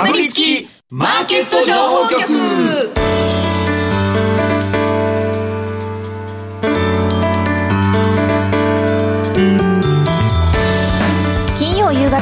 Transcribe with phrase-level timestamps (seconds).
[0.00, 2.99] かぶりつきマーケット情報局。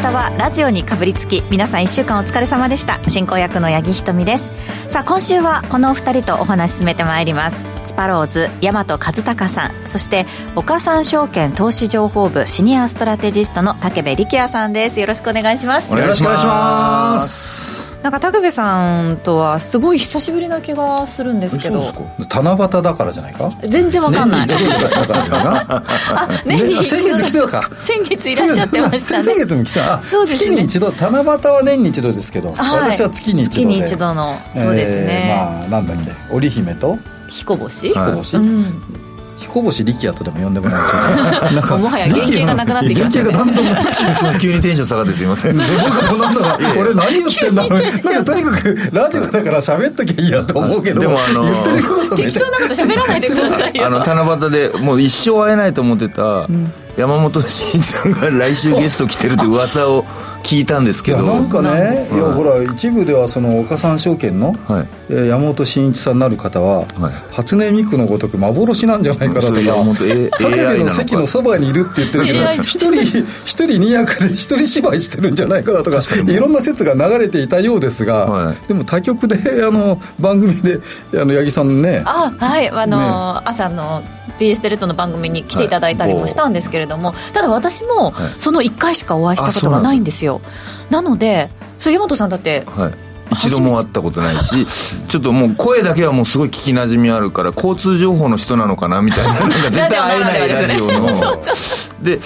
[0.09, 2.99] 方はラジオにかぶりつき皆さん1週間お疲れ様でした。
[3.09, 4.51] 進行役の八木ひとみです。
[4.91, 7.63] さあ今週はこのお二人とお話進めてまいります。
[7.83, 9.87] スパローズ大和和孝さん。
[9.87, 10.25] そして
[10.57, 14.99] 岡三証券投資情報部シニアストラテジストの武部力也さんです。
[14.99, 15.93] よろしくお願いします。
[15.93, 17.88] よろしくお願いします。
[18.03, 21.93] なんか武部さんとはすごい久しぶりな気がするんですけど。
[22.31, 23.51] 七夕だからじゃないか？
[23.69, 24.47] 全然わかんない。
[24.47, 25.31] 年に一度だからない
[25.67, 27.71] かあ年にね先月来てたか。
[27.83, 29.23] 先月いらっしゃってましたね。
[29.25, 29.97] 先月も来た。
[29.97, 30.03] ね。
[30.27, 32.93] 月に一度七夕は年に一度ですけど、はい。
[32.93, 33.75] 私は月に一度で。
[33.75, 36.97] 月に一度のそうですね、えーまあなんだっけ織姫と
[37.29, 38.65] 彦星、彦星、うん
[39.49, 40.79] 彦星力也とでも呼んでもら
[41.51, 41.77] うなんか。
[41.79, 45.57] もはや原型がなくなってきましたね原型がだんだん急にテンション下がってすいません。
[45.57, 47.83] 僕もなんだか俺何言ってんだろう。
[47.83, 53.87] なんかとにかくラジオだから喋っときゃいいやと思うけどでもあのー言ってることめちゃ適当なこと喋らないでくださいよ。
[53.87, 56.47] あの七夕でもう一生会えないと思ってた
[56.99, 60.03] 山本慎一さんが来週ゲスト来てるって噂を
[60.43, 61.19] 聞いたんですいけど。
[61.19, 62.17] やなんかね、い。
[62.17, 64.89] やはいほら一部ではその岡三証券の、はい。
[65.09, 66.89] えー山本慎一さんなる方は、はい。
[67.31, 69.95] 初音ミクのごとく幻なんじゃないかなとかな部
[70.83, 78.57] の席のそばにいるって言ってるけど一人一人二役で一人芝居してるんじゃないかなとかいろんな説が流れていたようですが、はい。
[78.67, 80.81] でも他局であの番組で
[81.15, 82.03] あの八木さんね。
[82.05, 82.69] あはい。
[82.69, 84.03] あのー朝の
[84.39, 86.88] BS テレ東の番組に来ていただいたりもしたんですけれども、
[87.33, 88.33] ただ私もはい。
[88.39, 90.41] その1回しかお会いしたことがないんですよ。
[90.91, 92.93] なのでそれ山本さんだってはい。
[93.31, 94.67] 一度も会ったことないし
[95.09, 101.43] ちょっともう声だけはもうすごい聞きなじみあるから交通情報の人なのかなみたいな なんか絶対会えないラジオの。
[102.03, 102.19] で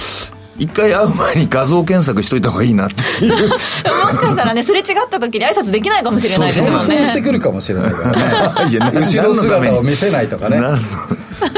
[0.58, 3.32] 一回会う前に画像検索しといた方がいいなっていう。
[3.32, 8.70] もしかしたらねすれ違った時に挨拶できないかもしれないですよ変装してねくるかもしれないからね。
[9.00, 10.60] 後ろ姿を見せないとかね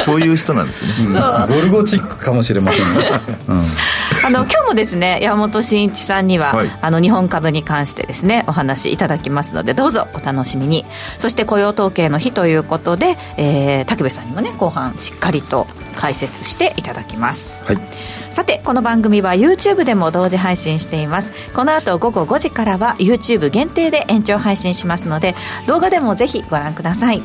[0.02, 0.90] そういう人なんですね。
[1.48, 3.10] ゴルゴチックかもしれませんね、
[3.48, 3.64] うん。
[4.24, 6.70] あの今日もですね山本慎一さんには、はい。
[6.80, 10.84] あの日本株に関してですねお話いただきますのでどうぞお楽しみに。
[11.16, 15.66] そして雇用統計の日ということで、えー、武部さんにもね後半しっかりと
[15.96, 17.50] 解説していただきます。
[17.66, 17.78] はい。
[18.30, 21.30] さてこの番組は YouTube でも同時配信しています。
[21.54, 25.34] この後午後5時からは YouTube 限定で延長配信しますので
[25.66, 27.22] 動画でもぜひご覧ください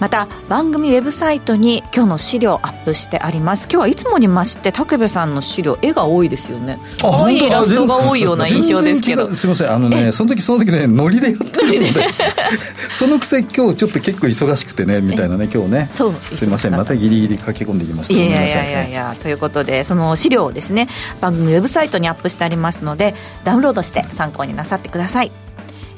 [0.00, 3.64] また番組ウェブサイトに今日の資料アップしてあります。
[3.64, 6.78] 今日はいつもに増して武部さんの資料絵が多いですよね。
[7.00, 9.26] 可愛いイラストが多いような印象ですけど。
[9.34, 9.72] すみません。
[9.72, 12.06] あのねその時その時ねノリでやってるので。
[12.90, 15.90] そのくせ今日ちょっと結構忙しくてねみたいなね今日ね。
[15.94, 16.72] そうすいません。
[16.72, 18.14] またギリギリ駆け込んできました。
[18.14, 18.92] いやいやいやいやい。
[18.96, 20.88] やということでその資料をですね
[21.20, 23.14] 番組ウェブサイトにアップしてありますので
[23.44, 25.30] ダウンロードして参考になさってください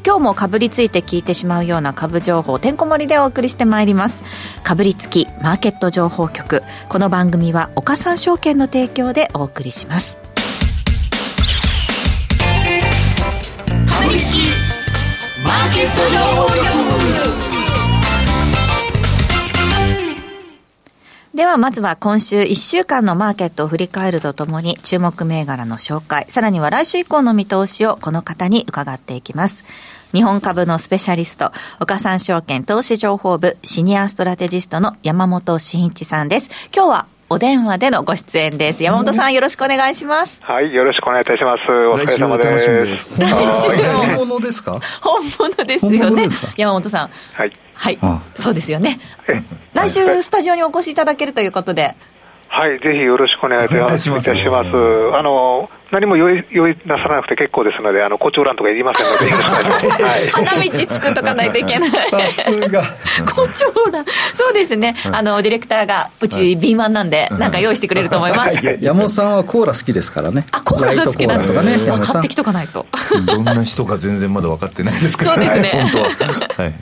[0.09, 4.23] 今日もかぶりついて聞いてしまうような株情報てんこ盛りでお送りしてまいります。
[4.63, 6.63] かぶりつきマーケット情報局。
[6.89, 10.17] この番組は岡三証券の提供でお送りします。
[10.17, 10.21] か
[14.07, 14.39] ぶりつき
[15.45, 17.49] マーケット情報局。
[21.35, 26.25] ではまずは今週1週間のマーケットを振り返るとともに注目銘柄の紹介。
[26.31, 29.65] さらには来週以降の見通しをこの方に伺っていきます。
[30.15, 36.49] 日本株のスペシャリスト岡三証券投資情報部シニアストラテジストの山本慎一さんです。
[36.75, 38.83] 今日はお電話でのご出演です。
[38.83, 40.43] 山本さんよろしくお願いします。
[40.43, 41.71] はい、よろしくお願いいたします。
[41.71, 42.85] お疲れ様来週も楽しみで。
[42.87, 43.15] です。
[43.17, 47.11] す来週も本物ですか本物ですよね山本さん。
[47.35, 47.53] はい。
[47.75, 47.99] はい。
[48.01, 48.99] あそうですよね。
[49.29, 49.43] え
[49.75, 51.95] 来週スタジオにお越しいただけるということで。
[52.49, 54.31] はい、ぜひよろしくお願いいたします。
[54.31, 59.31] あの、何も用意用意なさらなくて結構ですので、あの、誇張欄とかいりませんので。
[60.33, 61.91] 花道作っとかないといけない。
[61.91, 62.85] さすが。
[63.27, 64.05] 誇張だ
[64.35, 70.47] そうですね、あのディレクターがうち敏腕なんで、なんか用意してくれると思います、山本さんはコーラ好きですからね。
[70.53, 71.73] あコーラが好きなんとかね。
[71.73, 72.15] 山分本さん。
[72.15, 72.87] かってきとかないと。
[73.27, 75.71] どんな人か全然まだ分かってないですからそうですね。
[75.73, 76.05] 本当は。
[76.57, 76.75] はい。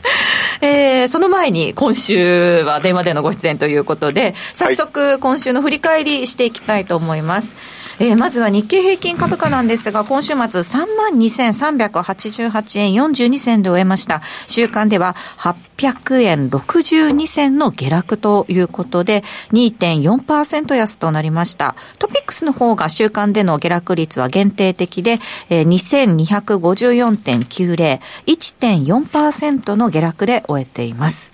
[0.61, 7.55] えーその前に今週は電話でのご出演ということで早速今週の振り返りしていきたいと思います、
[7.99, 14.21] えーまずは日経平均株価なんですが、今週末3万2388円42銭で終えました。
[14.47, 21.75] 週間では800円62銭の下落ということで、2.4%安となりました。
[21.99, 31.33] トピックスの方が週間での下落率は限定的で、えー2254.90、1.4%の下落で終えています。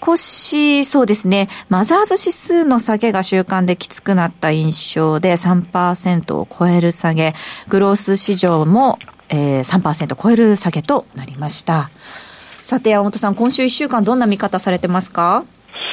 [0.00, 5.77] 少し、そうですね、マザーズ指数の下げが週間できつくなった印象で3%
[6.30, 7.34] を超える下げ、
[7.68, 8.98] グロース市場も
[9.30, 11.90] えー、3%超える下げとなりました。
[12.62, 15.44] さて、山本さん、今週1週間、どんな見方されてますか？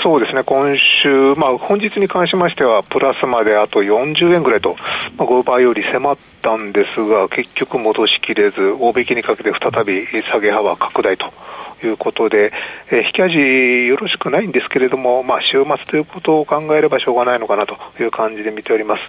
[0.02, 4.78] そうですね、今週、まあ、本日に関しましては、プラスまであと40円ぐらいと、
[5.18, 11.34] まあ、5倍より迫ったんですが、結局戻しきれず、大引きにかけて再び下げ幅拡大と。
[11.84, 12.52] いうことで、
[12.92, 19.02] えー、引き味よろしくないんですけれども、まあ、週末ということを考えればしょうがないのかなという感じで見ております。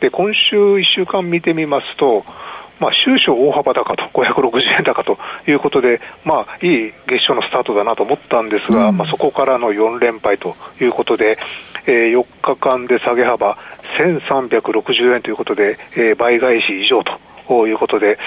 [0.00, 2.24] で、今週1週間見てみますと、
[2.82, 5.16] まあ、終始大幅高と、560円高と
[5.46, 11.38] いうことで、まあ、いい月賞のスタートだなと思ったんですが、うん、まあ、そこからの4連敗ということで、
[11.86, 13.56] えー、4日間で下げ幅
[13.98, 18.18] 1360円ということで、えー、倍返し以上ということで、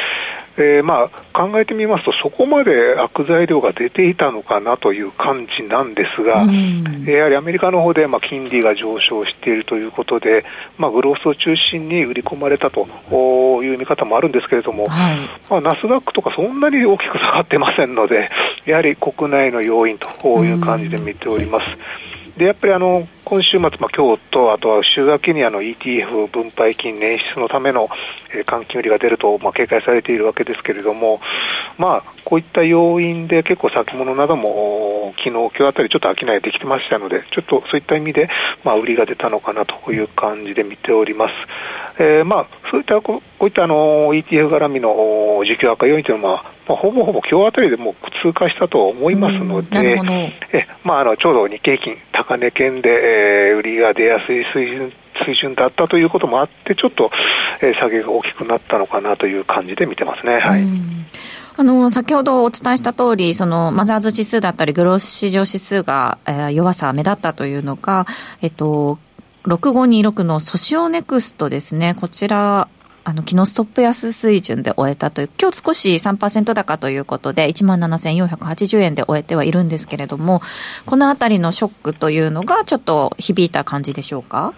[0.57, 10.45] えー、まあ考えてみますと、そこまで悪材料が出ていたのかなという感じなんですが、うん、やはりアメリカの方でまで金利が上昇しているということで、
[10.77, 12.87] まあ、グロースを中心に売り込まれたと
[13.63, 13.75] い。
[13.75, 15.17] う見方もあるんですけれども、はい、
[15.49, 18.29] まあ、ナスダックとかそんなに大きく下がってませんので、
[18.65, 21.65] やはり国内の要因という感じで見ております。
[22.09, 27.89] うんでやっぱりあの今週末、まあ、今日と、あとは週明けにあの ETF 分配金捻出のための、
[28.31, 31.21] え、換金売りが出ると、まあ、警戒されているわけですけれども、
[31.77, 38.29] まあ、こういった要因で結構先物なども昨日、今日あたりちょっと商いできてましたので、ちょっとそういった意味で、
[38.63, 41.33] まあ、売りが出たのかなという感じで見ております。
[41.97, 44.89] えー、まあ、そういったこういったあの ETF 絡みの
[45.45, 49.99] 需給悪化要因というのは、まあ、ほぼほぼ今日あたりでもう通過したと思いますので、
[50.51, 54.91] えまあ、あのちょうど日経平均、高値圏で、えー、売りが出やすい水準
[55.25, 57.09] 水準だったということもあって、ちょっと、
[57.61, 60.39] えー、下げが大きくなったのかなという感じで見てますね。
[60.39, 60.63] はい。
[61.57, 68.05] あの、先ほどお伝えした通り、その、マザーズ指数だったり、グロース市場指数が、えー、弱さ目立ったというのが、
[68.41, 68.99] えっと、
[69.45, 72.67] 6526のソシオネクストですね、こちら、
[73.07, 80.41] あの、昨日ストップ安水準で終えたという、今日少し3%高ということで、17,480円で終えてはいるんですけれども、
[80.87, 84.55] このあたりのショックというのがちょっと響いた感じでしょうか？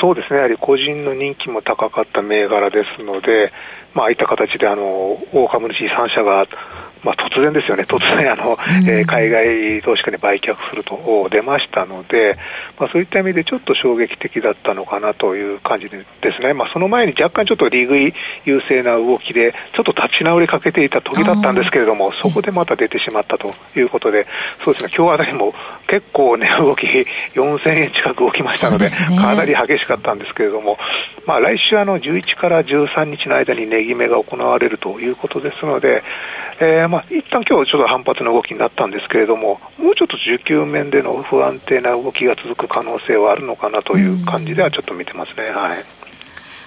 [0.00, 3.52] そうですね、やはり個人の人気も高かった銘柄ですので、
[3.92, 4.82] まあ、ああいった形であの
[5.32, 6.46] 大株主3社が
[7.02, 12.36] まあ、突然ですよね、突然あの、うん、えー、海外投資家に売却すると出ましたので、
[12.78, 16.04] まあ、そういった意味でちょっと衝撃的だったのかなという感じで
[16.36, 18.14] すね、まあ、その前に若干ちょっと利食い
[18.44, 24.26] 優勢な動きで、ちょっと立ち直りかけていた時だったんですけれども、そこでまた出てしまったということで、
[24.64, 25.54] そうですね、今日あたりも
[25.86, 30.78] 結構ね、動き、4000円近く動きましたので、でね、かなり激しかったんですけれども、
[31.26, 36.02] まあ、来週あの11から13日の間に値決めが行われるということですので、
[36.60, 45.50] えー、まあ一旦今日ちょっと反発の動きになったんですけれども、もうちょっと需給面での不安定な動きが続く可能性はあるのかなという感じではちょっと見てますね。
[45.50, 45.84] はい。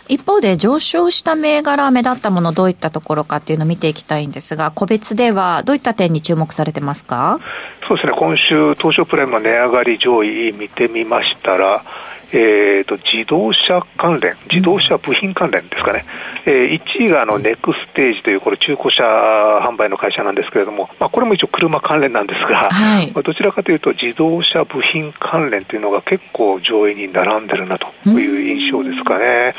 [0.09, 7.39] 一方で上昇した銘柄目立ったものどういったところかっていうのを見ていきたいんですが個別ではどういった点に注目されてますか？
[7.87, 11.83] そうですね今週東証プライムの値上がり上位見てみましたら
[12.35, 29.55] えーと、自動車関連、自動車部品関連ですかね、うん、えー、1位があのネクステージというこれ中古車販売の会社なんですけれども、まあ、これも一応車関連なんですが、はい、まあ、どちらかというと自動車部品関連というのが結構上位に並んでるなという印象ですかね。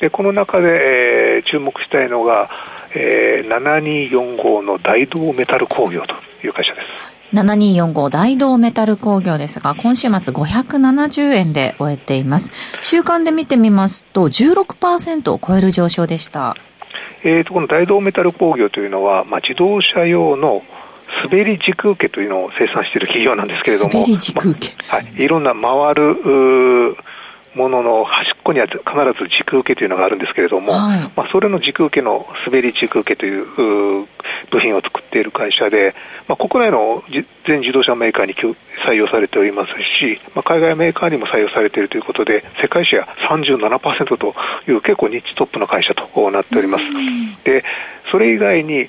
[0.00, 2.48] でこの中で、えー、注目したいのが、
[2.94, 6.14] えー、7245の大同メタル工業と
[6.46, 7.19] いう会社です。
[7.32, 12.52] 7245大同メタル工業ですが、今週末570円で終えています。
[12.80, 16.56] 週間で見てみますと、16%を超える上昇でした。
[17.22, 20.62] えーと、この大同メタル工業というのは、まあ、自動車用の
[21.24, 26.96] 滑り軸受けというのを生産している企業なんですけれども、滑り軸受け、まはい、いろんな回る
[27.54, 28.80] ものの端っこには必
[29.18, 34.06] ず軸受けというのがあるんですけれども、はい、まあ、それの軸受けの滑り軸受けという
[34.50, 35.94] 部品を作っている会社で、
[36.28, 37.02] まあ、国内の
[37.46, 38.34] 全自動車メーカーに
[38.86, 44.34] 採用されておりますし、まあ、海外メーカーにも採用されているということで、世界シェア37%と
[44.68, 46.84] いう結構ニッチトップの会社となっております。
[47.44, 47.64] で
[48.10, 48.88] それ以外に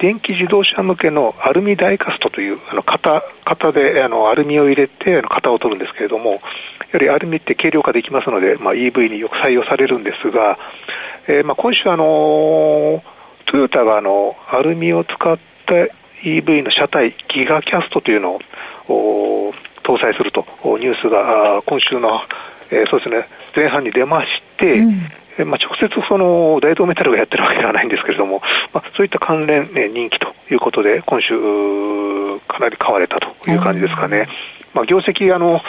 [0.00, 10.58] 電気自動車向けのアルミダイカストというあの型型であのアルミを入れて型を取るんですけれども、やはりアルミって軽量化できますので、まあ、EV によく採用されるんですが、
[11.28, 13.02] えー、まあ今週あの、
[13.46, 15.74] トヨタがあのアルミを使った
[16.22, 18.38] EV の車体、ギガキャストというの
[18.88, 20.44] を搭載すると
[20.78, 22.20] ニュースが今週の、
[22.70, 25.10] えー、そうですね、前半に出まして、うん。
[25.44, 28.40] まあ、直接その大同メタルがやってるわけではないんですけれども、
[28.72, 31.34] まあ、そういった関連、ね、人気ということで、今週、
[32.48, 34.28] かなり買われたという感じですかね。
[34.74, 35.60] まあ、業績あの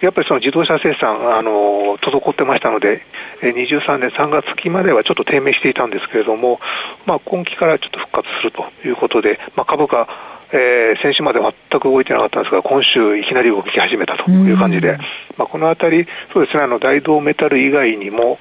[0.00, 3.02] やっぱりその自動車生産、あの滞ってましたので、
[3.40, 6.60] 23年3月期まではちょっと低迷していたんですけれども、
[7.06, 10.08] まあ、今期からちょっと復活するということで、まあ、株価、
[10.52, 14.98] えー、先週まで全く動いてなかったんですが、今週いきなり動き始めたという感じで、
[15.38, 18.38] まあ、このあたり、そうですね、あの大同メタル以外にも、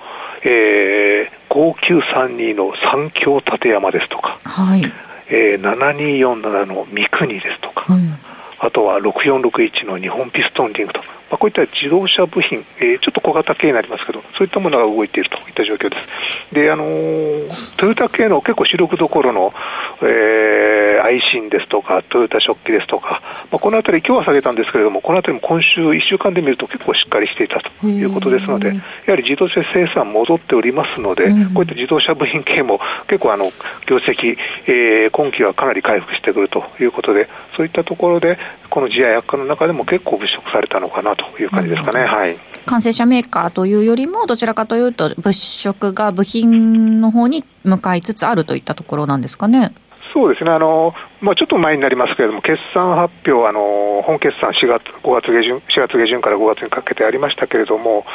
[0.47, 4.83] えー、5932の三京立山ですとか、はい。
[5.27, 8.14] えー、7247の三国ですとか、うん
[8.59, 16.53] あとは6461の日本ピストンリングと、まあ、こういった自動車部品、えー、ちょっと小型系になりますけど、そういったものが動いているといった状況です。
[16.53, 19.53] で、あのー、トヨタ系の結構主力どころの、
[20.01, 23.21] えー、アイシンですとか、トヨタ食器ですとか、
[23.51, 28.73] まあ、このあたり、今日は下げたんですけれども、このあたりも今週1週間で見ると結構しっかりしていたということですので、や
[29.09, 33.51] はり自動車生産戻っておりますので、こういった自動車部品系も結構あの、
[33.87, 38.37] 業績、えー、今期はかなり回復してくるということで、そういったところで、
[38.69, 42.01] この地や薬価の中でも結構物色されたのかなという感じですかね。
[42.01, 42.37] はい。
[42.65, 49.73] 完成車メーカーというよりも、どちらかというと、物色が部品の方に向かいつつあるといったところなんですかね。
[50.15, 58.05] そうですね、あのまあ、ちょっと前になりますけれども、決算発表、あの本決算4月、5月下旬、4月下旬から5月にかけてありましたけれども、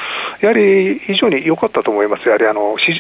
[0.41, 2.99] やはり非常に良かったと思います、やはりあの市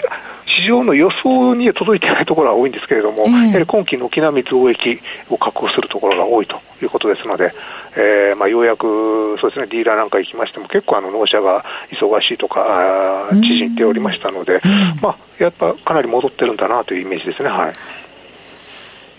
[0.55, 7.55] 市場の予想には届いてないところは多いんですけれども、えー、やはり今期、軒並み増益を確保するところが多いということですので、
[7.97, 14.61] えーまあ、ようやくそうですね、ディーラーなんか行きましても、結構あの納車が忙しいとか、縮んでおりましたので、
[15.01, 17.49] まあ、やっぱかなり戻ってるんだなというイメージですね。
[17.49, 17.73] はい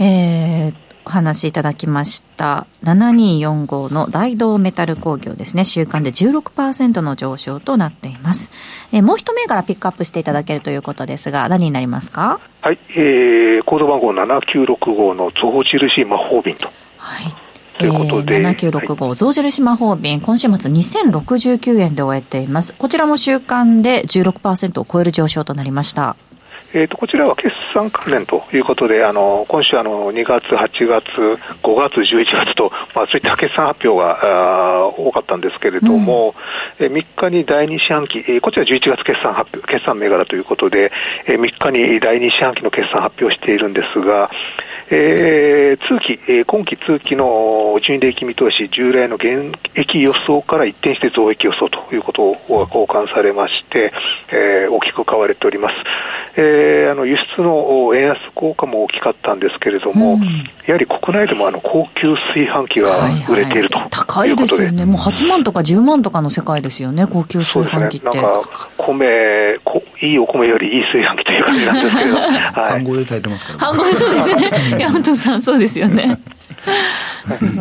[0.04, 5.64] えー、お話しいただきました7245の大同メタル工業ですね。
[5.64, 8.50] 週間で16%の上昇となっています、
[8.92, 12.40] えー、もう一銘柄ピックアップしていただけるということですが何になりますか？
[12.62, 16.68] はい、えー、コード番号7965の象印魔法瓶と。
[16.98, 17.34] はい。
[17.78, 22.74] ということで、えー、7965、はい、象印魔法瓶、今週末2069円で終えています。
[22.74, 26.16] こちらも週間で16%を超える上昇となりました。
[26.74, 31.12] えーと、こちらは決算関連ということで、あの今週あの、2月、8月、
[31.62, 36.34] 5月、11月と、まあ、そういった決算発表が多かったんですけれども、
[36.80, 40.92] うん、えー、3日に第2四半期、えー、こちら11月決算発表決算銘柄ということで、
[41.26, 44.30] えー、3日に第2四半期の決算発表しているんですが、
[44.94, 53.94] えー、通期、えー、今期通期の純利益見通し、従来の減益予想から一転して増益予想ということが交換されまして、
[54.34, 55.76] えー、大きく買われております。
[56.36, 60.22] えー、あの輸出の円安効果も大きかったんですけれども、うん、
[60.66, 68.10] やはり国内でもあの高級炊飯器が売れているとはいはい、高いですよね、もう8万とか10万とかの世界ですよね、高級炊飯器って。
[68.10, 76.20] ね、なんか米こ、いいお米よりいい炊飯器という感じなんですけど、 はい、半合で炊いてますから、ね、半合でそうですね、山本さん、そうですよね。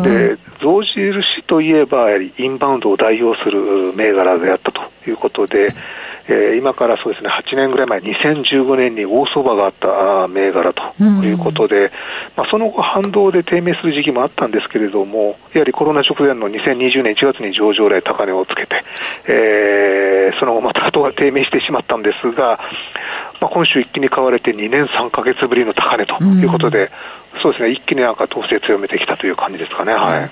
[0.02, 5.74] で象印といえば、やはりインバウンドを代表する銘柄であったということで、
[6.30, 11.90] えー、今からそうですね8年ぐらい前、2015年に大相場があった銘柄ということで、うん、
[12.36, 18.84] まあ、その後、反動で低迷する時期もあったんですけれども、やはりコロナ直前の2020年1月に上場来高値をつけて、
[19.26, 22.60] えー、その後また後が低迷してしまったんですが、
[23.40, 26.88] まあ、今週一気に買われて2年3か月ぶりの高値ということで、うん
[27.42, 30.30] そうですね、一気になんか統制強めてきたという感じですかね、はい、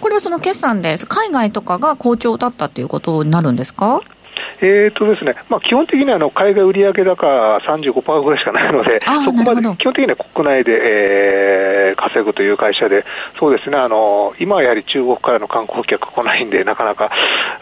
[0.00, 4.00] これはその決算で、海外とかが好調だったということになるんですか？
[4.60, 13.04] えーとですねまあ、基本的にはあの海外売上高35%ぐらいしかないので、そこまで基本的には国内で、えー、稼ぐという会社で、
[13.38, 17.10] そうですねあの、今はやはり中国からの観光客来ないんで、なかなか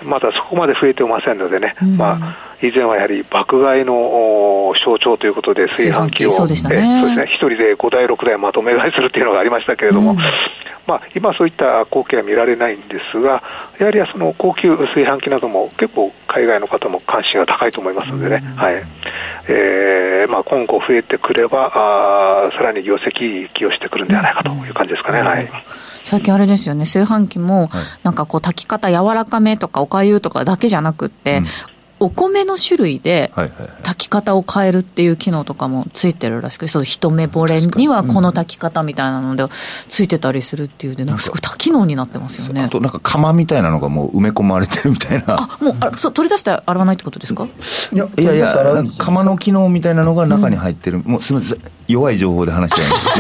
[0.03, 10.19] まだそこまで増えてませんのでね、うん、まあ、以前はやはり爆買いの象徴ということで、炊飯器を、そうですね、一人で5台、6台まとめ買いするっていうのがありましたけれども、うん
[10.91, 13.45] まあ、今、そういった光景は見られないんですが、
[13.79, 18.83] やはりその高級炊飯器なども結構、海外の方も関心が高いと思いますのでね、はい。
[19.47, 25.21] えーまあ、今後増えてくれば、あさらに業績寄与してくるんではないかという感じですかね。
[25.21, 25.49] はい。
[26.05, 27.71] 最近あれですよね、炊飯器も、
[28.03, 31.43] なんかこう炊き方柔らかめとかおかゆとかだけじゃなくって、
[32.01, 33.31] お米の種類で
[33.83, 39.45] 炊き方を変えるっていう機能とかもついてるらしくて、その一目惚れにはこの炊き方みたいなので
[39.89, 42.63] ついてたりするっていうで、なんかすごい多機能になってますよね。
[42.63, 45.43] あとなんか釜みたいなのがもう埋め込まれてるみたいな。
[45.43, 47.47] あ、もうあそう取り出して洗わないってことですか？
[47.93, 51.03] いやいやいや、釜の機能みたいなのが中に入ってる。
[51.05, 51.59] うん、もうすみません。
[51.87, 53.11] 弱い情報で話しちゃいました。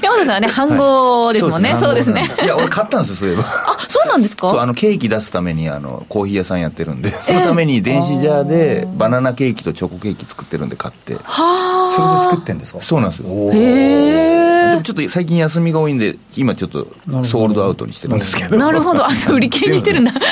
[0.00, 1.74] 山田さんはね、半合ですもんね。
[1.74, 2.30] そうですね。
[2.42, 3.42] いや、俺買ったんですよ、そういえば。
[3.42, 4.50] あ、そうなんですか？
[4.50, 11.16] そう、あの、ケーキ出すために、あの、コーヒー屋さんやってるんで、そのために電子ジャーで、バナナケーキとチョコケーキ作ってるんで買って。
[11.16, 11.88] はあ。
[11.90, 12.82] それで作ってんですか？
[12.82, 13.28] そうなんですよ。
[13.52, 14.51] へえ。
[14.72, 18.56] でもちょっと最近休みが多いんで、今ちょっとソールドアウトにしてるんですけど。
[18.56, 19.06] なるほど。
[19.06, 20.10] あ、そう、売り切れにしてるんだ。
[20.12, 20.22] はい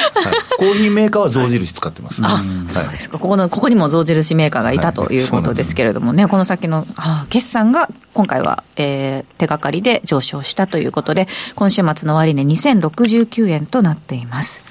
[0.59, 2.20] コーヒーメーカーは象印使ってます。
[2.23, 2.37] あ、
[2.68, 3.18] そうですか。
[3.18, 14.62] ここの、ここにも象印メーカーがいたということですけれどもね、この先の、あ決算が今回は、えー、手がかりで上昇したということで、今週末の終値2069円となっています。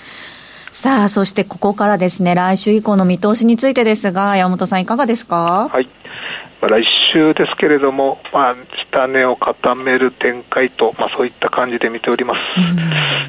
[0.71, 5.67] さあ、そしてここからですね、来週以降の見通しについてですが、山本さんいかがですか？
[5.71, 5.89] はい。
[6.61, 8.55] まあ来週ですけれども、まあ、
[8.91, 12.35] 下値を固める展開と、まあ、そういった感じで見ておりま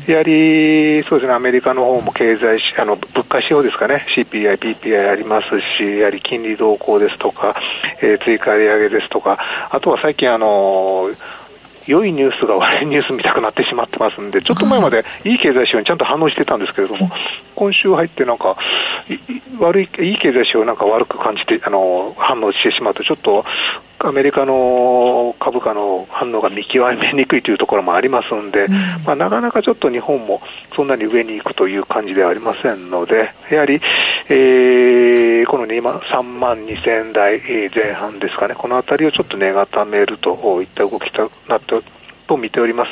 [0.06, 0.10] す。
[0.10, 7.54] やはり、そうですね、アメリカの方も経済し、あの、物価指標ですかね、CPI、PPI ありますし、やはり金利動向ですとか、
[8.02, 9.38] えー追加利上げですとか、
[9.70, 11.10] あとは最近、あの
[11.90, 17.11] 良いニュースが悪いニュース見たくなってしまってますんで、ちょっと前までいい経済指標にちゃんと反応してたんですけれども、
[17.56, 18.56] 今週入ってなんか、
[19.09, 19.18] い
[19.59, 23.44] 悪い、いい経済指標をなんか悪く感じて、あの、反応してしまうと、ちょっと、
[24.02, 28.66] アメリカの株価の反応が見極めにくいというところもありますんで、
[29.04, 30.40] まあ、なかなかちょっと日本も
[30.75, 33.80] そんなに上に行くという感じではありませんので、やはり、
[34.28, 41.75] えーこの2万3万2000台えー前半ですかね、このあたりをちょっと値固めるといった動きとなって
[42.30, 42.90] と見ております。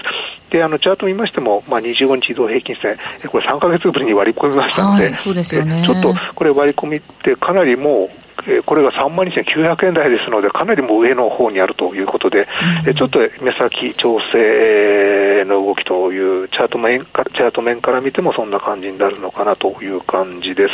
[0.50, 8.10] で、あの、チャート見ましても、まあ、25日移動平均線、えこれ3ヶ月ぶりに割り込みましたので、はいそうですよねえちょっとこれ割り込みってかなりも
[8.46, 12.48] う、えーこれが3万2900円台ですので、かなりもう上の方にあるということで、
[12.86, 20.72] えちょっと目先調整の動きというチャート面から、チャート面から見てもそんな感じになるのかなという感じです。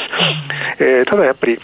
[0.78, 1.58] えーただやっぱり、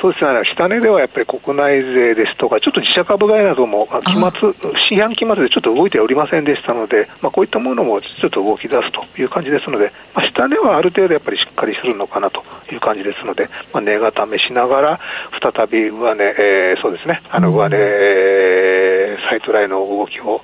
[0.00, 4.52] そうですね、下値ではやっぱり国内税ですとか、ちょっと自社株買いなども、あ期末、
[4.90, 15.00] 四半期末でちょっと動いておりませんでしたので、まあ、こういったものもちょっと動き出すという感じですので、まあ、下値はある程度やっぱりしっかりするのかなという感じですので、まあ、値固めしながら、
[15.40, 20.40] 再び上値、えーそうですね、あの上値、えーサイトラインの動きを、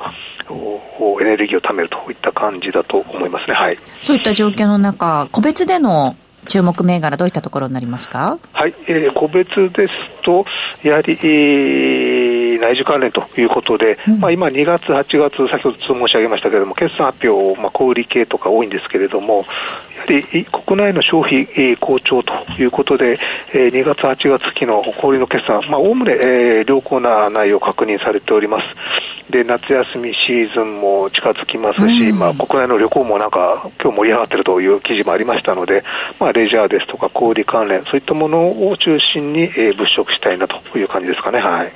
[0.98, 3.54] おエネルギーを貯めるといった感じだと思いますね。
[3.54, 3.78] はい。
[4.00, 6.16] そういった状況の中、個別での
[6.50, 8.38] 注目銘柄、どういったところになりますか？
[8.52, 10.44] はい、えー個別ですと、
[10.82, 19.46] やはり、えー内需関連ということで、まあ、今、2月、8月、先ほど申し上げましたけれども、決算発表、まあ、小売系とか多いんですけれども、
[19.96, 23.18] やはりい国内の消費、えー好調ということで、
[23.54, 28.68] えー2月、8月期の小売の決算、まあ、おおむね、えー良好な内容確認されております。
[29.30, 35.82] で、夏休みシーズンも近づきますし、まあ、国内の旅行もなんか、今日盛り上がってるという記事もありましたので、
[36.18, 41.38] まあ、レジャーですとか小売関連、そういったものを中心に、えー物色したいなという感じですかね。
[41.40, 41.72] はい。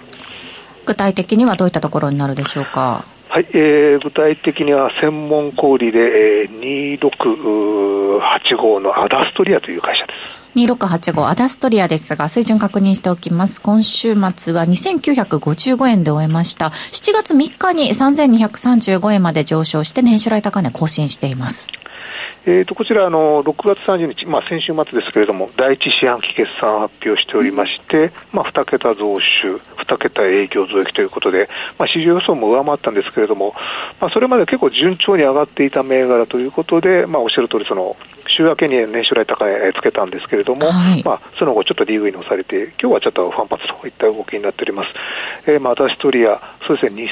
[0.87, 3.05] 具体的にはどういったところになるでしょうか？
[3.29, 10.44] はい、えー具体的には専門小売で、えー2685のアダストリアという会社です。
[10.55, 13.61] 2685アダストリアですが、水準確認しておきます。
[13.61, 16.67] 今週末は2955円で終えました。
[16.93, 21.69] 7月3日に3235円まで上昇して年初来高値更新しています。
[22.47, 33.55] えー、とこちらあの、6月30日、まあ、先週末ですけれども、第一四半期決算発表しておりまして、まあ、2桁増収、2桁営業増益ということで、まあ、市場予想も上回ったんですけれども、
[33.99, 37.97] まあ、それまで結構順調に上がっていた銘柄ということで、まあ、おっしゃる通り、その
[38.29, 44.91] 週明けに年初来高値つけたんですけれども、はいまあ、その後、ちょっと利食いに押されて、今日はちょっと反発といった動きになっております。
[45.47, 47.09] えーまあ、アダストリア、そうですね、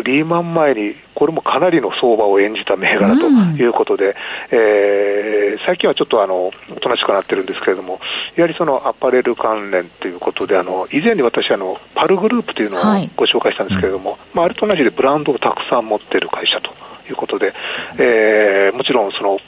[0.00, 3.26] 2000リーマン前に、これもかなりの相場を演じた銘柄と
[3.62, 4.16] いうことで、
[4.50, 8.00] えー最近はちょっとあのおとなしくなってるんですけれども、
[8.34, 13.10] やはりそのアパレル関連ということで、あの以前に私あの、パルグループというのをはい。
[13.16, 16.70] ご紹介したんですけれども、まあ、あれと同じでブランドをたくさん持っている会社と
[17.08, 17.52] いうことで、
[17.98, 19.38] えーもちろんその、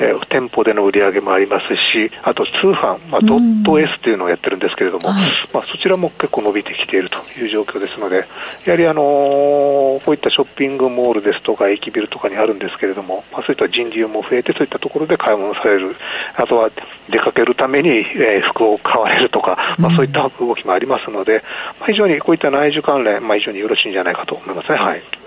[0.00, 5.30] えー店舗での売り上げもありますし、あと通販、まあ、ドット S というのをやってるんですけれども、はい。
[5.52, 8.26] まあ、そちらも結構伸びてきているという状況ですので、
[8.64, 15.96] やはり、あのーこういったショッピングモールですとか、駅ビルとかにあるんですけれども、まあ、そういった人流も増えて、そういったところで買い物される、
[16.36, 16.70] あとは
[17.10, 21.42] 出かけるために、えー服を買われるとか、まあ、そういった動きもありますので、
[21.78, 24.78] まあ、非常にこういった内需関連、まあ、非常によろしいんじゃないかと思いますね。
[24.78, 25.19] はい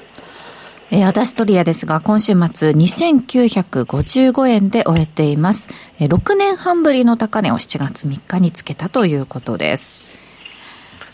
[0.93, 5.67] えーアダストリアですが、今週末2955円で終えています。
[5.99, 10.05] えー6年半ぶりの高値を7月3日につけたということです。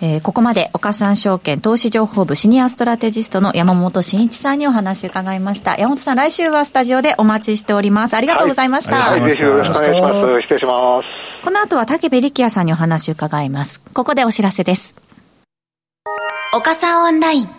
[0.02, 5.78] えーここまで岡三証券投資情報部シニアストラテジストの山本慎一さんにお話を伺いました。
[5.78, 8.16] 山本さん、来週はスタジオでお待ちしております。
[8.16, 9.12] ありがとうございました。
[9.12, 10.42] はい、ぜひよろしくお願いします。
[10.42, 11.08] 失礼します。
[11.42, 13.80] この後は竹部力也さんにお話を伺います。
[13.94, 14.94] ここでお知らせです。
[16.54, 17.59] 岡さんオンライン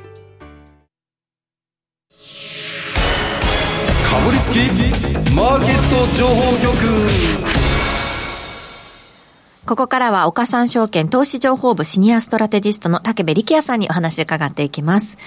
[4.41, 4.57] つき
[5.35, 6.75] マーケット情報局
[9.67, 15.17] ここからは岡三証券投資情報部シニアストラテジストの竹部力也さんにお話を伺っていきます。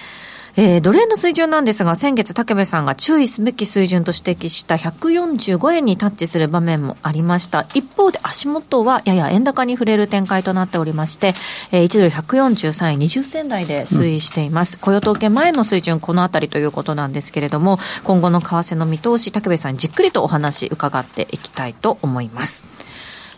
[0.57, 7.65] えー、ドル円の水準なんですが、先月竹部さんが注意すべき水準と指摘した145円にタッチする場面もありました。
[7.73, 11.33] 一方で足元はやや円高に触れる展開となっておりまして、
[11.71, 14.75] えー、1ドル143円20銭台で推移しています。
[14.75, 22.63] うん、雇用統計前の水準、このあたりということなんですけれども、今後の為替の見通し、竹部さんにじっくりとお話伺っていきたいと思います。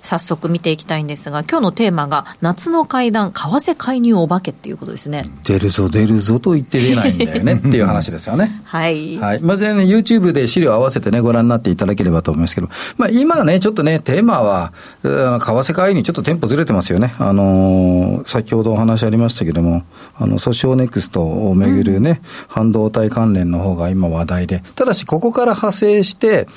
[0.07, 5.25] 早速見ていきたいんですが、今日のテーマが、夏の階段、為替介入お化けっていうことですね。
[5.43, 8.61] 出るぞ、出るぞと言って出ないんだよね っていう話ですよね。
[8.63, 9.17] はい。
[9.17, 9.41] はい。
[9.41, 14.71] まずね、YouTube で資料合わせてね、ご覧になっていただければと思いますけど、まあ今ね、ちょっとね、テーマは、
[15.03, 17.13] 為替介入にちょっとテンポずれてますよね。
[17.19, 19.83] あのー、先ほどお話ありましたけども、
[20.17, 22.17] あの、ソシオネクストをめぐるね、うん、
[22.47, 26.47] 半導体関連の方が今話題で、ただしここから派生して、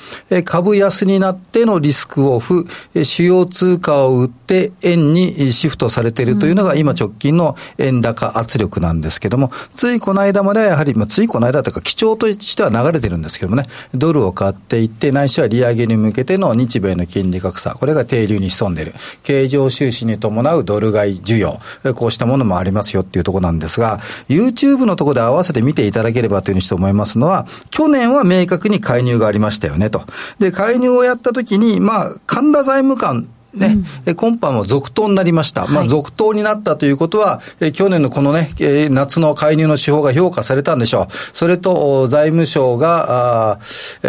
[0.45, 2.65] 株安になってのリスクオフ、
[3.03, 18.93] 主要通貨を売って円にシフトされているというのが今直近の円高圧力なんですけども、ついこの間まではやはり、まあ、ついこの間というか基調としては流れてるんですけどもね、ドルを買っていって、ないしは利上げに向けての日米の金利格差、これが低流に潜んでいる。
[19.23, 21.59] 経常収支に伴うドル買い需要、
[21.93, 23.99] こうしたものもありますよっていうところなんですが、
[24.29, 30.03] YouTube のところで合わせて見ていただければというふうにして思いますのは、去年は明確に介入がありましたよねと。
[30.39, 35.61] で、介入をやったときに、まあ、神田財務官ね、うん、今般も続投になりました。
[35.63, 41.07] はい、まあ、続投になったということは、え去年のこのね、え夏の介入の手法が評価されたんでしょう。
[41.33, 43.59] それと、財務省が、あ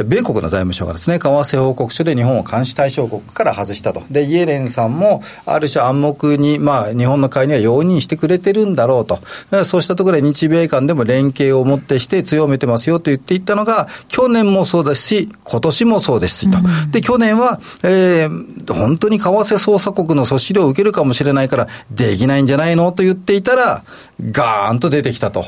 [0.04, 4.02] 米国の財務省がですね、為替報告書で日本を監視対象国から外したと。
[4.10, 9.18] で、イエレンさんも、ある種暗黙に、まあ、日本の介入は容認してくれてるんだろうと。
[9.64, 16.58] そうしたところで日米間でも連携をもってして強めてますよと言っていったのが、去年もそうですし、今年もそうですしと。
[16.58, 22.92] うん、で、去年は、えー、本当に為替捜査国の阻止料を受けるかもしれないから、できないんじゃないの？
[22.92, 23.84] と言っていたら、
[24.20, 25.44] ガーンと出てきたと。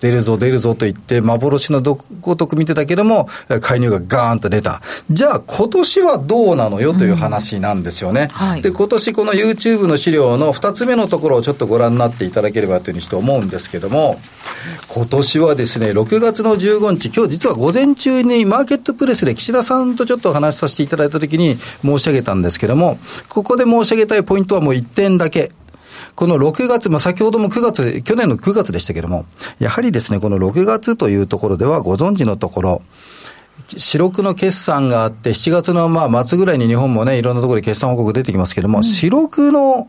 [0.00, 3.28] 出るぞ出るぞと言って、幻のごとく見てたけども、
[3.60, 4.80] 介入がガーンと出た。
[5.10, 8.22] じゃあ今年はどうなのよという話なんですよね。
[8.22, 14.20] うんはい、で、今年この YouTube の資料の2つ目のところをちょっとご覧になっていただければというふうにして思うんですけども、
[14.88, 25.52] 今年はですね、6月の15日、今日実は午前中にマーケットプレスで岸田さんとちょっとお話しさせていただいたときに申し上げたんですけども、ここで申し上げたいポイントはもう1点だけ。
[26.14, 29.26] この6月、まあ、先ほども9月、去年の9月でしたけれども、
[29.58, 32.82] やはりですね、この6月というところではご存知のところ、
[33.76, 39.88] 四六の決算があって、7月のまあ末ぐらいに日本もね、いろんなところで決算報告出てきますけれども、うん、四六の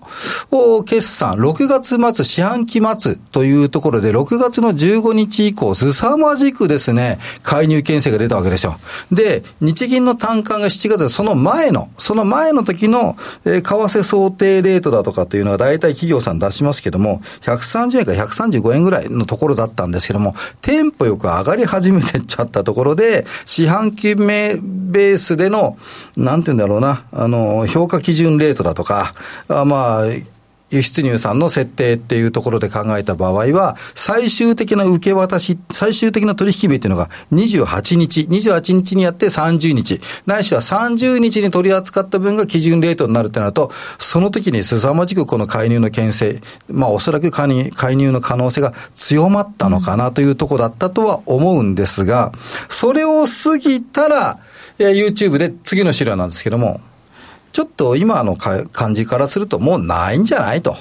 [0.85, 8.77] 決算、6月末、四半期末というところで、6月の15日以降、凄まじくですね、介入牽制が出たわけですよ。
[9.11, 13.15] で、日銀の単価が7月、その前の、その前の時の、
[13.45, 25.77] えー、為替想定レートだとかというのは大体企業さん出しますけども、130円から135円ぐらいのところだったんですけども、テンポよく上がり始めてっちゃったところで、四半期目ベースでの、
[26.17, 29.13] なんて言うんだろうな、あの、評価基準レートだとか、
[29.47, 30.03] あまあ、
[30.71, 47.47] 輸出入産の設定っていうところで考えた場合は、最終的な受け渡し、最終的な取引日っていうのが28日、28日にやって30日、ないしは30日に取り扱った分が基準レートになるってなると、その時に凄まじくこの介入の牽制、まあおそらく介
[47.95, 52.32] 入の可能性が強まったのかなというところだったとは思うんですが、
[52.69, 54.39] それを過ぎたら、
[54.77, 56.79] YouTube で次の資料なんですけども、
[57.60, 60.78] ちちょっと今の感じからするともうないんじゃないと。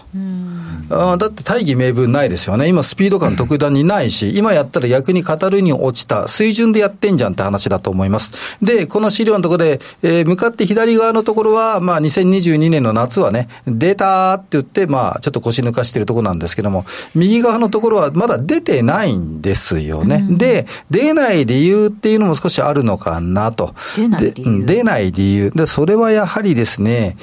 [0.90, 2.68] あだって大義名分ないですよね。
[2.68, 8.56] 今スピード感特段にないし、今やったら逆に語るに落ちた水準でやってんじゃんって話だと思います。
[8.62, 20.24] で、この資料のところで、えー、向かって左側のところは、まあ2022年の夏はね、データって言って、まあちょっと腰抜かしてるところなんですけども、右側のところはまだ出てないんですよね。
[20.28, 23.74] うん、で、出ない理由っていうのも少しあるのかなと。
[23.96, 25.50] 出ない理由出ない理由。
[25.54, 27.16] で、それはやはりですね、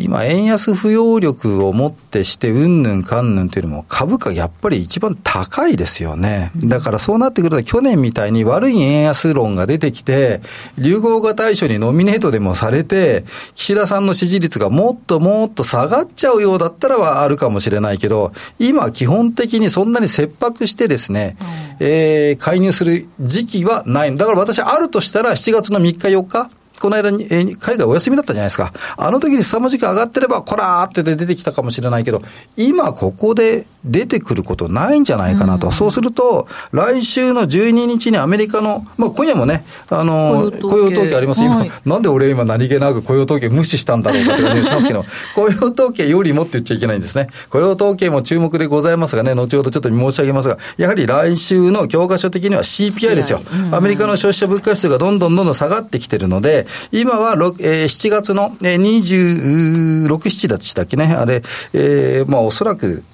[0.00, 6.52] 今、円安不要力をもってして、うんぬんかんぬんというのも、株価やっぱり一番高いですよね。
[6.56, 10.40] だからそうなってくると、去年みたいに悪い円安論が出てきて、
[10.78, 13.24] 流行語大賞にノミネートでもされて、
[13.56, 21.36] 岸田さんの支持率がもっともっと下がっちゃうようだったらはあるかもしれないけど、今、基本的にそんなに切迫してですね、
[21.80, 24.16] えー、介入する時期はない。
[24.16, 28.72] だから私、あるとしたら7月の3日4日、この間に、えー、海外お休みだったじゃないですか。
[28.96, 32.22] あの時に凄まじく上がってれば、こらーって出てきたかもしれないけど、
[32.56, 35.68] 今ここで出てくることないんじゃないかなと。
[35.68, 41.44] うん、そうすると、来週の12日にアメリカの、まあ今夜もね、あの、雇用統計あります。
[41.44, 47.28] 今、はい、なんで俺今何気なく雇用統計無視したんだろうかって感じがしますけど、 雇用統計よりもって言っちゃいけないんですね。
[47.50, 53.40] 雇用統計も注目でございますがね、後ほどちょっと申し上げますが、やはり来週の教科書的には CPI ですよ。
[53.72, 63.04] アメリカの消費者物価指数がどんどんどんどん下がってきてるので、今は、えー、7月の26、7でしたっけね、あれ、えー、まあおそらく、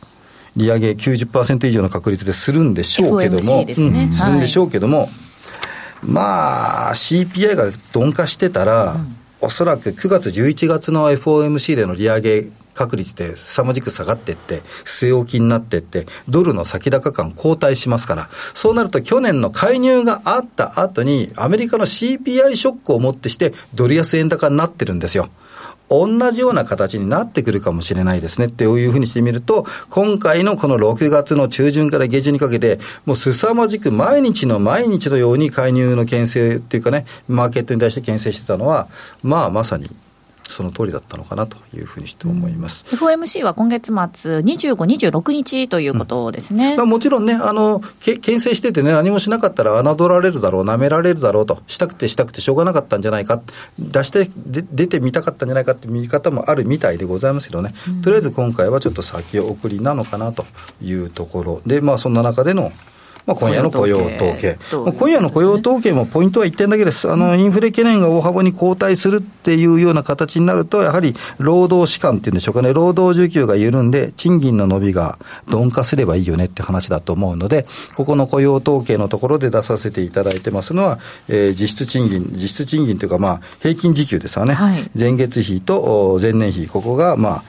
[0.57, 3.75] 利上げ90%以上の確率でするんでしょうけども、ね。
[3.77, 5.09] うん、するんでしょうけども、はい、
[6.05, 7.65] まあ、CPI が
[7.95, 25.29] 鈍化してたら、うん、おそらく9月、11月の FOMC での利上げ確率って凄まじく下がっていって、据え置きになっていって、ドルの先高感後退しますから、そうなると去年の介入があった後に、アメリカの CPI ショックをもってして、ドル安円高になってるんですよ。
[25.91, 38.89] 同じような形になってくるかもしれないですねっていうふうにしてみると、今回のこの6月の中旬から下旬にかけて、もう凄まじく毎日の毎日のように介入の牽制っていうかね、マーケットに対して牽制してたのは、
[39.23, 39.91] まあまさに
[40.55, 42.85] その通りだったのかなというふうにして思います。
[42.91, 44.75] うん、FOMC は今月末25、
[45.11, 46.73] 26日ということですね。
[46.73, 53.43] うん、まあ、もちろんね、あの、け牽制しててね、何もしなかったら侮られるだろう、舐められるだろうと、したくてしたくてしょうがなかったんじゃないか、
[53.79, 60.45] 出してで出てみたかったんじゃないかって見方もあるみたいでございますけどね、うん、とりあえず今回はちょっと先送りなのかなと
[60.81, 62.73] いうところで、まあそんな中での
[63.27, 64.59] まあ、今夜の雇用統計。
[64.71, 67.11] 今夜の雇用統計もポイントは1点だけです。
[67.11, 84.53] あの、インフレ懸念が大幅に後退するっていうような形になると、やはり労働士官っていうんでしょうかね、労働需給が緩んで、賃金の伸びが鈍化すればいいよねって話だと思うので、ここの雇用統計のところで出させていただいてますのは、えー、実質賃金、実質賃金というか、まあ、平均時給ですわね。
[84.53, 87.45] はい、前月比と前年比、ここが、まあ、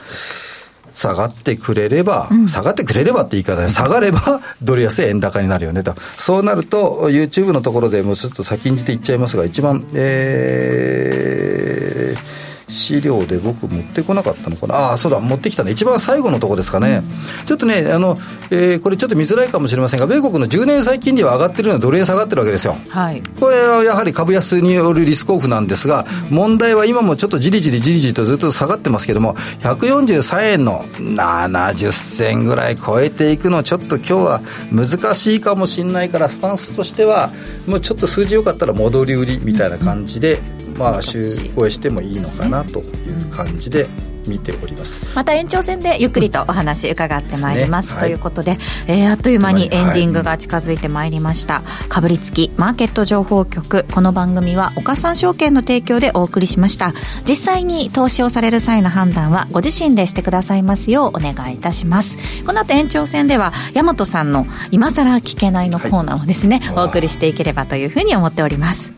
[0.96, 5.94] 下がってくれれば、うん、下がってくれればって言い方で、下がれば ドル安円高になるよねと。
[6.18, 14.76] そうなると、YouTube のところでもうちょっと先んじて言っちゃいますが、一番、えー、資料で僕持ってこなかったのかな？
[14.76, 15.72] ああそうだ持ってきたね。
[15.72, 17.04] 一番最後のとこですかね、
[17.40, 18.16] うん、ちょっとねあの、
[18.52, 37.32] えー、これちょっと見づらいかもしれませんが米国の10年債金利は上がってるのはドル円下がってるわけですよ、はい、これはやはり株安によるリスクオフなんですが、うん、問題は今もちょっとじりじりじりじりとずっと下がってますけども143円の70銭ぐらい超えていくのちょっと今日は難しいかもしれないからスタンスとしては
[37.68, 43.88] もうちょっと数字よかったら戻り売りみたいな感じで、うんまあ、週超えしてもいいのかなという感じで。
[44.28, 45.02] 見ております。
[45.16, 47.96] また延長戦でゆっくりとお話伺ってまいります、ね。
[47.96, 48.58] はい、ということで、
[48.88, 53.86] えー、あっという間にエンディングが近づいてまいりました、かぶりつきマーケット情報局。
[53.94, 56.94] この番組は岡三証券の提供でお送りしました。
[57.28, 62.18] 実際に投資をされる際の判断はご自身でしてくださいますようお願いいたします。
[62.46, 68.95] この後延長戦では大和さんの今更聞けないのコーナーをですね、はい、お送りしていければというふうに思っております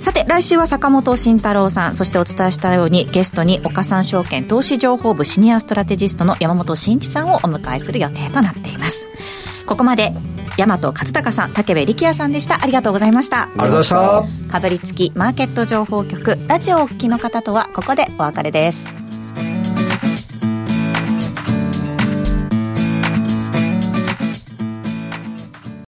[0.00, 9.06] さて来週は坂本慎太郎さんそしてお伝えしたようにゲストに岡三証券投資情報部シニアストラテジストの山本慎一さんをお迎えする予定となっています。
[9.66, 10.12] ここまで
[10.56, 12.62] 大和勝孝さん武部力也さんでした。
[12.62, 13.42] ありがとうございました。
[13.42, 14.52] ありがとうございました。
[14.52, 18.97] かぶりつきマーケット情報局ラジオをお聞きの方とはここでお別れです